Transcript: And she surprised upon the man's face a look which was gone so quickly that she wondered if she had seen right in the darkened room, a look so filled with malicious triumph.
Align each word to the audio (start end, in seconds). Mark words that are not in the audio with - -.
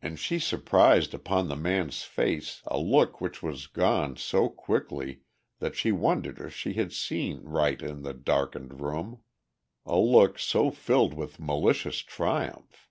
And 0.00 0.20
she 0.20 0.38
surprised 0.38 1.14
upon 1.14 1.48
the 1.48 1.56
man's 1.56 2.04
face 2.04 2.62
a 2.66 2.78
look 2.78 3.20
which 3.20 3.42
was 3.42 3.66
gone 3.66 4.14
so 4.14 4.48
quickly 4.48 5.22
that 5.58 5.74
she 5.74 5.90
wondered 5.90 6.38
if 6.38 6.54
she 6.54 6.74
had 6.74 6.92
seen 6.92 7.42
right 7.42 7.82
in 7.82 8.04
the 8.04 8.14
darkened 8.14 8.80
room, 8.80 9.24
a 9.84 9.98
look 9.98 10.38
so 10.38 10.70
filled 10.70 11.14
with 11.14 11.40
malicious 11.40 11.98
triumph. 12.02 12.88